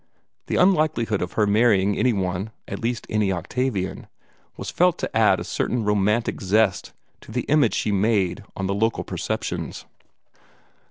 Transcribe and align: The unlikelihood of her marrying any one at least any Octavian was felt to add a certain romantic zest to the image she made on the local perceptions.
The 0.47 0.55
unlikelihood 0.55 1.21
of 1.21 1.33
her 1.33 1.45
marrying 1.45 1.95
any 1.95 2.11
one 2.11 2.49
at 2.67 2.79
least 2.79 3.05
any 3.07 3.31
Octavian 3.31 4.07
was 4.57 4.71
felt 4.71 4.97
to 4.97 5.15
add 5.15 5.39
a 5.39 5.43
certain 5.43 5.85
romantic 5.85 6.41
zest 6.41 6.91
to 7.19 7.31
the 7.31 7.43
image 7.43 7.75
she 7.75 7.91
made 7.91 8.43
on 8.57 8.65
the 8.65 8.73
local 8.73 9.03
perceptions. 9.03 9.85